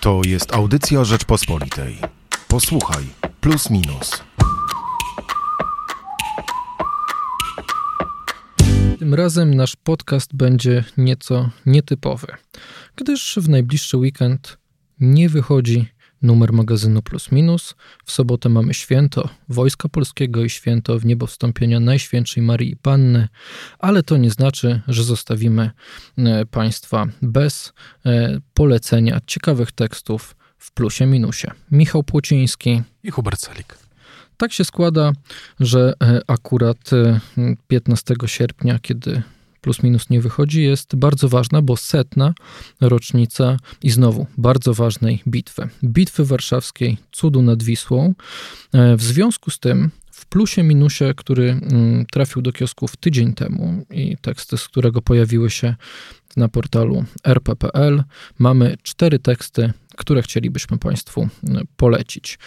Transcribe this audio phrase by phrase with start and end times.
[0.00, 1.98] To jest audycja Rzeczpospolitej.
[2.48, 3.04] Posłuchaj,
[3.40, 4.22] plus minus.
[8.98, 12.26] Tym razem nasz podcast będzie nieco nietypowy,
[12.96, 14.58] gdyż w najbliższy weekend
[15.00, 15.86] nie wychodzi
[16.22, 17.74] numer magazynu Plus Minus.
[18.04, 23.28] W sobotę mamy święto Wojska Polskiego i święto w niebo wstąpienia Najświętszej Marii Panny,
[23.78, 25.70] ale to nie znaczy, że zostawimy
[26.18, 27.72] e, Państwa bez
[28.06, 31.46] e, polecenia ciekawych tekstów w plusie minusie.
[31.70, 33.78] Michał Płociński i Hubert Celik.
[34.36, 35.12] Tak się składa,
[35.60, 36.90] że e, akurat
[37.68, 39.22] 15 sierpnia, kiedy
[39.60, 42.34] plus minus nie wychodzi, jest bardzo ważna, bo setna
[42.80, 45.68] rocznica i znowu bardzo ważnej bitwy.
[45.84, 48.14] Bitwy warszawskiej, cudu nad Wisłą.
[48.72, 53.84] E, w związku z tym w plusie minusie, który mm, trafił do kiosków tydzień temu
[53.90, 55.74] i teksty, z którego pojawiły się
[56.36, 58.04] na portalu rp.pl,
[58.38, 62.38] mamy cztery teksty, które chcielibyśmy Państwu mm, polecić.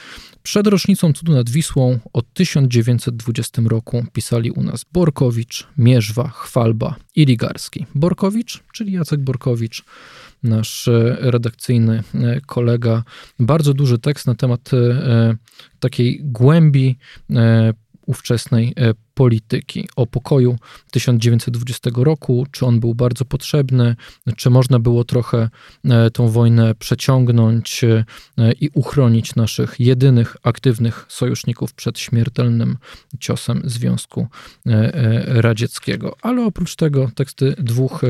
[0.44, 7.26] Przed rocznicą Cudu nad Wisłą od 1920 roku pisali u nas Borkowicz, Mierzwa, Chwalba i
[7.26, 7.86] Ligarski.
[7.96, 9.84] Borkowicz, czyli Jacek Borkowicz,
[10.44, 13.04] nasz e, redakcyjny e, kolega,
[13.40, 15.36] bardzo duży tekst na temat e,
[15.80, 16.98] takiej głębi
[18.06, 20.56] ówczesnej e, polityki, o pokoju
[20.92, 23.96] 1920 roku, czy on był bardzo potrzebny,
[24.38, 25.50] czy można było trochę
[25.86, 28.04] e, tą wojnę przeciągnąć e,
[28.60, 32.78] i uchronić naszych jedynych aktywnych sojuszników przed śmiertelnym
[33.20, 34.28] ciosem Związku
[35.26, 36.16] Radzieckiego.
[36.22, 38.02] Ale oprócz tego teksty dwóch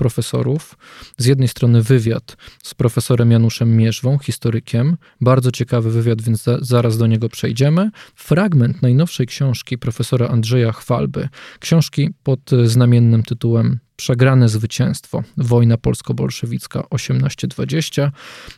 [0.00, 0.76] profesorów.
[1.18, 4.96] Z jednej strony wywiad z profesorem Januszem Mierzwą, historykiem.
[5.20, 7.90] Bardzo ciekawy wywiad, więc za, zaraz do niego przejdziemy.
[8.14, 11.28] Fragment najnowszej książki profesora Andrzeja Chwalby.
[11.58, 15.22] Książki pod znamiennym tytułem Przegrane zwycięstwo.
[15.36, 18.12] Wojna polsko-bolszewicka 1820,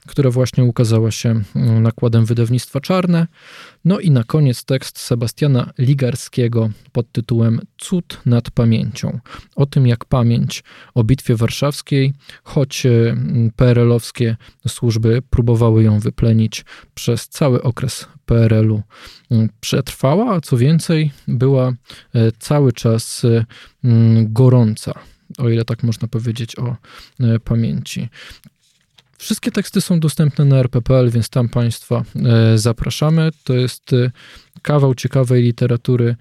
[0.07, 3.27] która właśnie ukazała się mm, nakładem wydawnictwa Czarne.
[3.85, 9.19] No i na koniec tekst Sebastiana Ligarskiego pod tytułem Cud nad pamięcią.
[9.57, 10.65] O tym, jak pamięć
[10.95, 12.13] o Bitwie Warszawskiej,
[12.45, 14.37] choć mm, PRL-owskie
[14.69, 16.65] służby próbowały ją wyplenić
[16.95, 18.83] przez cały okres PRL-u,
[19.31, 21.73] mm, przetrwała, a co więcej, była
[22.15, 23.45] e, cały czas e,
[24.25, 26.77] gorąca o ile tak można powiedzieć o
[27.21, 28.09] e, pamięci.
[29.19, 33.31] Wszystkie teksty są dostępne na rppl, więc tam Państwa e, zapraszamy.
[33.45, 34.11] To jest e,
[34.63, 36.17] kawał ciekawej literatury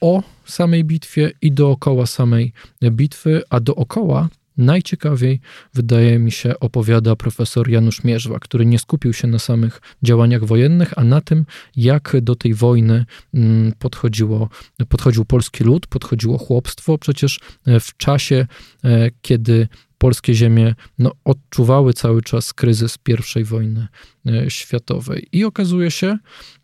[0.00, 2.52] o samej bitwie i dookoła samej
[2.90, 5.40] bitwy, a dookoła Najciekawiej,
[5.74, 10.98] wydaje mi się, opowiada profesor Janusz Mierzwa, który nie skupił się na samych działaniach wojennych,
[10.98, 14.48] a na tym, jak do tej wojny mm, podchodziło,
[14.88, 16.98] podchodził polski lud, podchodziło chłopstwo.
[16.98, 18.46] Przecież e, w czasie,
[18.84, 22.98] e, kiedy polskie ziemie no, odczuwały cały czas kryzys
[23.36, 23.88] I wojny
[24.26, 25.28] e, światowej.
[25.32, 26.18] I okazuje się,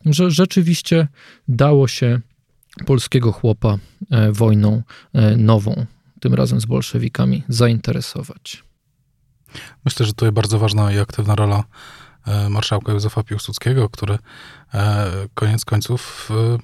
[0.05, 1.07] że rzeczywiście
[1.47, 2.19] dało się
[2.85, 3.77] polskiego chłopa
[4.31, 4.83] wojną
[5.37, 5.85] nową
[6.21, 8.63] tym razem z bolszewikami, zainteresować.
[9.85, 11.63] Myślę, że jest bardzo ważna i aktywna rola
[12.27, 14.17] e, marszałka Józefa Piłsudskiego, który
[14.73, 16.57] e, koniec końców e,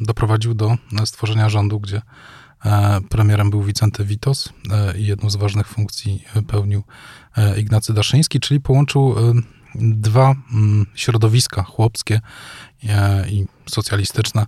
[0.00, 2.02] doprowadził do stworzenia rządu, gdzie
[3.08, 4.52] premierem był Wicenty Witos
[4.98, 6.82] i jedną z ważnych funkcji pełnił
[7.56, 9.14] Ignacy Daszyński, czyli połączył
[9.74, 10.34] dwa
[10.94, 12.20] środowiska chłopskie
[13.28, 14.46] i socjalistyczne,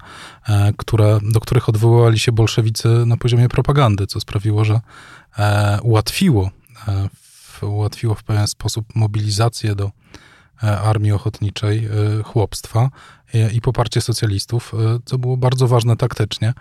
[0.49, 4.81] e, które, do których odwoływali się bolszewicy na poziomie propagandy, co sprawiło, że
[5.38, 6.50] e, ułatwiło,
[6.88, 9.91] e, ułatwiło w pewien sposób mobilizację do
[10.60, 11.89] armii ochotniczej
[12.25, 12.91] chłopstwa
[13.54, 14.72] i poparcie socjalistów,
[15.04, 16.54] co było bardzo ważne taktycznie.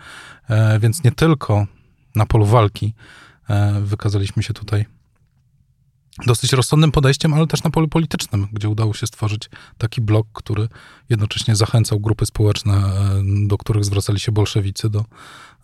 [0.80, 1.68] Więc nie tylko
[2.16, 2.94] na polu walki
[3.82, 4.86] wykazaliśmy się tutaj
[6.26, 10.68] dosyć rozsądnym podejściem, ale też na polu politycznym, gdzie udało się stworzyć taki blok, który
[11.10, 15.06] jednocześnie zachęcał grupy społeczne, e, do których zwracali się bolszewicy, do,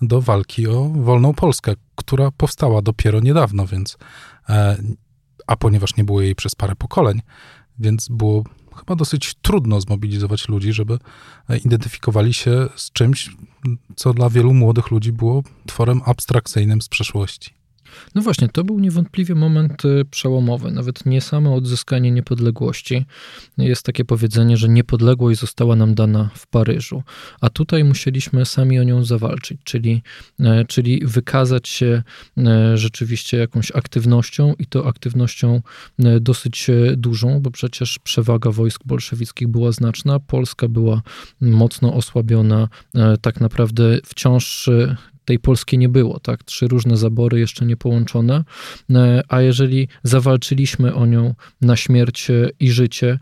[0.02, 3.98] do walki o wolną Polskę, która powstała dopiero niedawno, więc
[4.50, 4.78] e,
[5.48, 7.22] a ponieważ nie było jej przez parę pokoleń,
[7.80, 8.44] więc było
[8.78, 11.00] chyba dosyć trudno zmobilizować ludzi, żeby
[11.50, 13.30] e, identyfikowali się z czymś,
[13.96, 17.57] co dla wielu młodych ludzi było tworem abstrakcyjnym z przeszłości.
[18.16, 20.72] No właśnie, to był niewątpliwie moment y, przełomowy.
[20.72, 23.06] Nawet nie samo odzyskanie niepodległości.
[23.58, 27.04] Jest takie powiedzenie, że niepodległość została nam dana w Paryżu,
[27.42, 30.02] a tutaj musieliśmy sami o nią zawalczyć, czyli,
[30.40, 32.04] e, czyli wykazać się
[32.38, 35.62] e, rzeczywiście jakąś aktywnością i to aktywnością
[36.00, 36.68] e, dosyć
[36.98, 40.20] dużą, bo przecież przewaga wojsk bolszewickich była znaczna.
[40.20, 41.02] Polska była
[41.42, 42.68] mocno osłabiona,
[43.22, 44.70] tak naprawdę wciąż
[45.28, 46.44] tej Polski nie było, tak?
[46.44, 48.44] Trzy różne zabory jeszcze nie połączone,
[49.28, 52.28] a jeżeli zawalczyliśmy o nią na śmierć
[52.60, 53.20] i życie,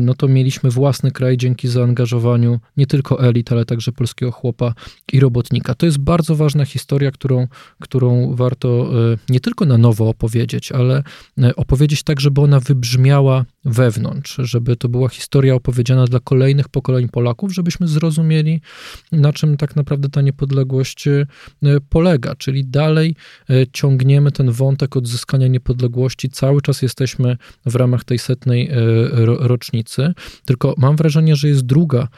[0.00, 4.74] no to mieliśmy własny kraj dzięki zaangażowaniu nie tylko elit, ale także polskiego chłopa
[5.12, 5.74] i robotnika.
[5.74, 7.46] To jest bardzo ważna historia, którą,
[7.80, 8.90] którą warto
[9.28, 11.02] nie tylko na nowo opowiedzieć, ale
[11.56, 17.52] opowiedzieć tak, żeby ona wybrzmiała wewnątrz, żeby to była historia opowiedziana dla kolejnych pokoleń Polaków,
[17.52, 18.60] żebyśmy zrozumieli,
[19.12, 21.26] na czym tak naprawdę ta niepodległość e,
[21.88, 22.34] polega.
[22.34, 23.14] Czyli dalej
[23.50, 27.36] e, ciągniemy ten wątek odzyskania niepodległości, cały czas jesteśmy
[27.66, 28.74] w ramach tej setnej e,
[29.24, 30.12] rocznicy,
[30.44, 32.08] tylko mam wrażenie, że jest druga,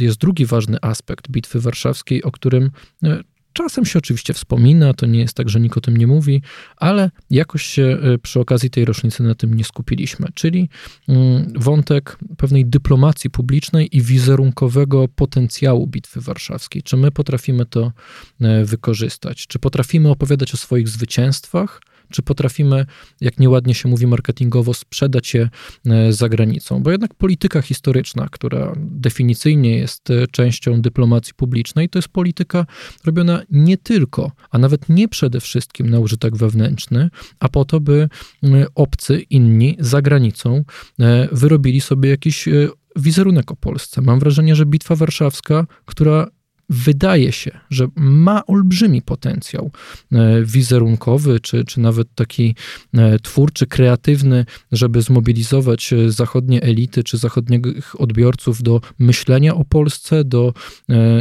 [0.00, 2.70] jest drugi ważny aspekt Bitwy Warszawskiej, o którym
[3.56, 6.42] Czasem się oczywiście wspomina, to nie jest tak, że nikt o tym nie mówi,
[6.76, 10.28] ale jakoś się e, przy okazji tej rocznicy na tym nie skupiliśmy.
[10.34, 10.68] Czyli
[11.08, 16.82] mm, wątek pewnej dyplomacji publicznej i wizerunkowego potencjału Bitwy Warszawskiej.
[16.82, 17.92] Czy my potrafimy to
[18.40, 19.46] e, wykorzystać?
[19.46, 21.80] Czy potrafimy opowiadać o swoich zwycięstwach?
[22.10, 22.86] Czy potrafimy,
[23.20, 25.48] jak nieładnie się mówi marketingowo, sprzedać je
[25.86, 26.82] e, za granicą.
[26.82, 32.66] Bo jednak polityka historyczna, która definicyjnie jest e, częścią dyplomacji publicznej, to jest polityka
[33.04, 38.08] robiona nie tylko, a nawet nie przede wszystkim na użytek wewnętrzny, a po to, by
[38.74, 40.64] obcy, inni za granicą
[41.00, 42.48] e, wyrobili sobie jakiś
[42.96, 44.02] wizerunek o Polsce.
[44.02, 46.26] Mam wrażenie, że Bitwa Warszawska, która
[46.68, 49.70] wydaje się, że ma olbrzymi potencjał
[50.12, 52.54] e, wizerunkowy, czy, czy nawet taki
[52.94, 60.24] e, twórczy, kreatywny, żeby zmobilizować e, zachodnie elity, czy zachodnich odbiorców do myślenia o Polsce,
[60.24, 60.52] do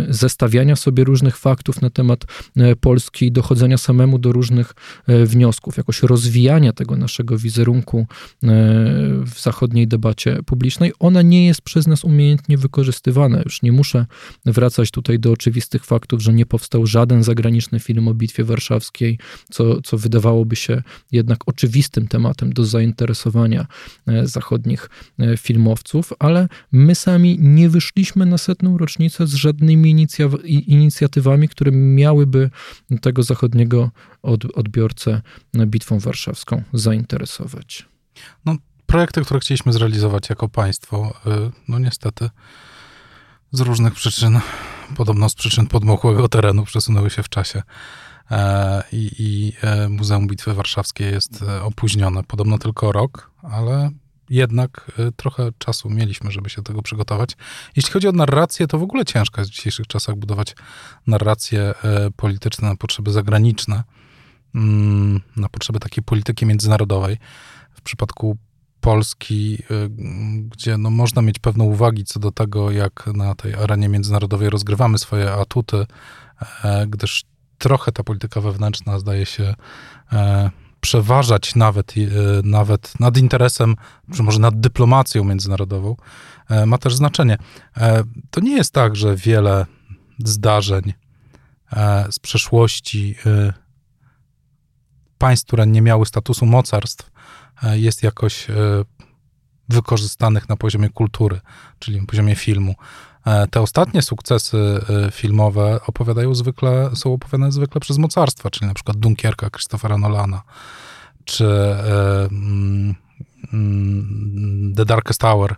[0.10, 2.26] zestawiania sobie różnych faktów na temat
[2.82, 4.74] Polski, dochodzenia samemu do różnych
[5.08, 8.08] wniosków, jakoś rozwijania tego naszego wizerunku
[9.26, 10.94] w zachodniej debacie publicznej.
[11.00, 13.42] Ona nie jest przez nas umiejętnie wykorzystywana.
[13.46, 14.06] Już nie muszę
[14.46, 19.20] wracać tutaj do oczywistych faktów, że nie powstał żaden zagraniczny film o Bitwie Warszawskiej,
[19.52, 23.66] co, co wydawałoby się jednak oczywistym tematem do zainteresowania
[24.08, 24.90] e, zachodnich
[25.20, 30.08] e, filmowców, ale my sami nie wyszliśmy na setną rocznicę z żadnymi
[30.68, 32.50] inicjatywami, które miałyby
[33.02, 33.92] tego zachodniego
[34.56, 35.22] odbiorcę
[35.66, 37.86] Bitwą Warszawską zainteresować.
[38.46, 38.56] No,
[38.86, 42.30] projekty, które chcieliśmy zrealizować jako państwo, y, no niestety
[43.56, 44.40] z różnych przyczyn,
[44.96, 47.64] podobno z przyczyn podmokłego terenu, przesunęły się w czasie.
[48.32, 52.24] E, I, i e, Muzeum Bitwy Warszawskiej jest e, opóźnione.
[52.24, 53.90] Podobno tylko rok, ale
[54.30, 57.30] jednak trochę czasu mieliśmy, żeby się do tego przygotować.
[57.76, 60.56] Jeśli chodzi o narrację, to w ogóle ciężko jest w dzisiejszych czasach budować
[61.08, 61.74] narracje
[62.16, 63.84] polityczne na potrzeby zagraniczne,
[64.56, 67.18] mm, na potrzeby takiej polityki międzynarodowej.
[67.74, 68.38] W przypadku
[68.86, 69.90] Polski, y,
[70.50, 74.98] gdzie no można mieć pewne uwagi co do tego, jak na tej arenie międzynarodowej rozgrywamy
[74.98, 75.86] swoje atuty,
[76.64, 77.24] e, gdyż
[77.58, 79.56] trochę ta polityka wewnętrzna zdaje się
[80.14, 80.50] e,
[80.82, 82.02] przeważać nawet, e,
[82.44, 83.76] nawet nad interesem,
[84.16, 85.96] czy może nad dyplomacją międzynarodową,
[86.66, 87.38] ma też znaczenie.
[88.30, 89.66] To nie jest tak, że wiele
[90.20, 90.94] zdarzeń
[92.10, 93.16] z przeszłości
[95.18, 97.12] państw, które nie miały statusu mocarstw,
[97.64, 98.54] jest jakoś e,
[99.70, 101.40] wykorzystanych na poziomie kultury,
[101.80, 102.76] czyli na poziomie filmu.
[103.26, 104.82] E, te ostatnie sukcesy
[105.12, 110.42] filmowe opowiadają zwykle, są opowiadane zwykle przez mocarstwa, czyli na przykład Dunkierka Christophera Nolana,
[111.26, 112.96] czy mm,
[113.54, 115.56] mm, The Darkest Hour,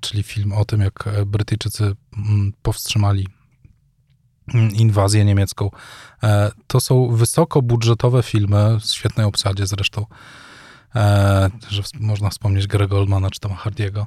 [0.00, 3.28] czyli film o tym, jak Brytyjczycy mm, powstrzymali
[4.72, 5.70] inwazję niemiecką.
[6.66, 10.43] To są wysokobudżetowe filmy, z świetnej obsadzie zresztą, e,
[11.68, 14.06] że można wspomnieć Gary Goldmana czy Toma Hardiego,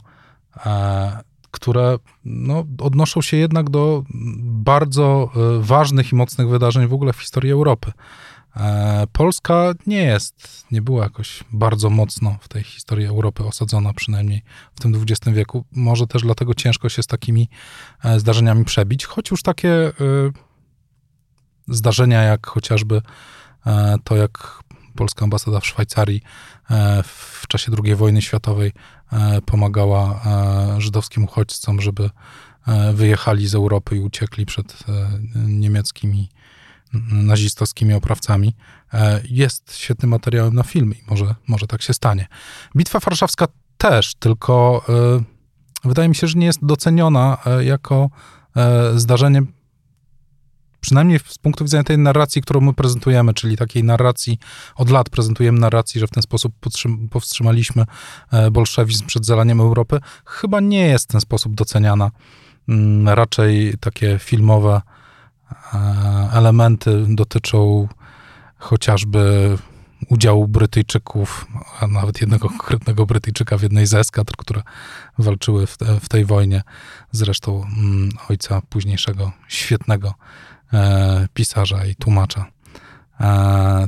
[0.66, 4.04] e, które no, odnoszą się jednak do
[4.42, 7.92] bardzo e, ważnych i mocnych wydarzeń w ogóle w historii Europy.
[8.56, 14.42] E, Polska nie jest, nie była jakoś bardzo mocno w tej historii Europy osadzona, przynajmniej
[14.76, 15.66] w tym XX wieku.
[15.72, 17.50] Może też dlatego ciężko się z takimi
[18.18, 19.92] zdarzeniami przebić, choć już takie
[21.68, 23.02] zdarzenia jak chociażby
[24.04, 24.64] to, jak
[24.98, 26.22] polska ambasada w Szwajcarii
[26.72, 28.72] e, w czasie II wojny światowej
[29.12, 32.10] e, pomagała e, żydowskim uchodźcom, żeby
[32.94, 34.84] wyjechali z Europy i uciekli przed
[35.36, 36.30] niemieckimi
[37.12, 38.56] nazistowskimi oprawcami.
[39.30, 42.28] Jest świetnym materiałem na film i może, może tak się stanie.
[42.76, 44.86] Bitwa warszawska też, tylko
[45.84, 48.10] wydaje mi się, że nie jest doceniona jako
[48.96, 49.42] zdarzenie
[50.88, 54.40] przynajmniej z punktu widzenia tej narracji, którą my prezentujemy, czyli takiej narracji,
[54.76, 56.54] od lat prezentujemy narracji, że w ten sposób
[57.12, 57.86] powstrzymaliśmy
[58.32, 62.12] e, bolszewizm przed zalaniem Europy, chyba nie jest w ten sposób doceniana.
[62.70, 64.82] Mm, raczej takie filmowe
[66.34, 67.88] elementy dotyczą
[68.58, 69.58] chociażby
[70.10, 71.48] udziału Brytyjczyków,
[71.80, 74.62] a nawet jednego konkretnego Brytyjczyka w jednej z eskadr, które
[75.18, 76.64] walczyły w, te, w tej wojnie.
[77.12, 80.57] Zresztą mm, ojca późniejszego świetnego e,
[81.34, 82.46] pisarza i tłumacza.
[83.20, 83.88] E,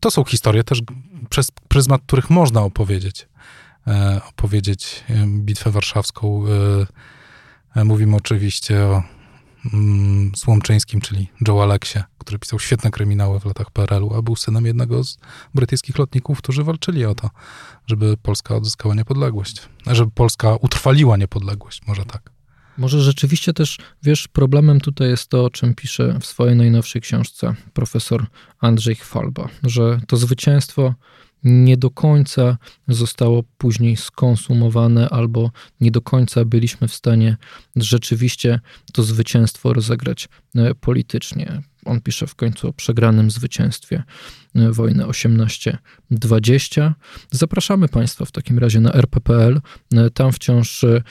[0.00, 0.82] to są historie też
[1.30, 3.28] przez pryzmat, których można opowiedzieć.
[3.86, 6.44] E, opowiedzieć e, Bitwę Warszawską.
[7.76, 9.02] E, mówimy oczywiście o
[9.74, 14.66] mm, Słomczyńskim, czyli Joe Aleksie, który pisał świetne kryminały w latach PRL-u, a był synem
[14.66, 15.18] jednego z
[15.54, 17.30] brytyjskich lotników, którzy walczyli o to,
[17.86, 19.68] żeby Polska odzyskała niepodległość.
[19.86, 22.37] Żeby Polska utrwaliła niepodległość, może tak.
[22.78, 27.54] Może rzeczywiście też, wiesz, problemem tutaj jest to, o czym pisze w swojej najnowszej książce
[27.72, 28.26] profesor
[28.60, 30.94] Andrzej Chwalba, że to zwycięstwo
[31.44, 32.58] nie do końca
[32.88, 37.36] zostało później skonsumowane, albo nie do końca byliśmy w stanie
[37.76, 38.60] rzeczywiście
[38.92, 41.62] to zwycięstwo rozegrać e, politycznie.
[41.88, 44.02] On pisze w końcu o przegranym zwycięstwie
[44.54, 46.92] e, wojny 18-20.
[47.30, 49.60] Zapraszamy Państwa w takim razie na rp.pl.
[49.94, 51.02] E, tam wciąż e,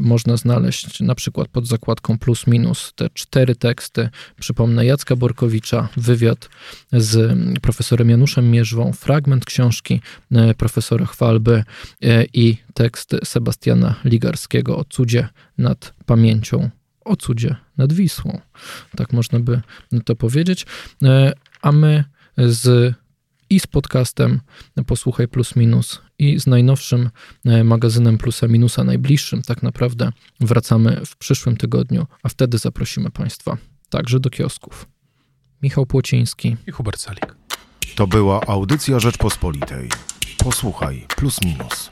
[0.00, 4.08] można znaleźć na przykład pod zakładką plus minus te cztery teksty.
[4.40, 6.48] Przypomnę Jacka Borkowicza, wywiad
[6.92, 10.00] z profesorem Januszem Mierzwą, fragment książki
[10.56, 11.64] profesora Chwalby
[12.34, 16.70] i tekst Sebastiana Ligarskiego o cudzie nad pamięcią
[17.04, 18.40] o cudzie nad Wisłą.
[18.96, 19.62] Tak można by
[20.04, 20.66] to powiedzieć.
[21.02, 21.32] E,
[21.62, 22.04] a my
[22.36, 22.94] z
[23.52, 24.40] i z podcastem
[24.86, 27.10] Posłuchaj Plus Minus i z najnowszym
[27.44, 33.56] e, magazynem Plusa Minusa, najbliższym tak naprawdę, wracamy w przyszłym tygodniu, a wtedy zaprosimy Państwa
[33.90, 34.88] także do kiosków.
[35.62, 37.34] Michał Płociński i Hubert Salik.
[37.94, 39.88] To była audycja Rzeczpospolitej.
[40.38, 41.90] Posłuchaj Plus Minus.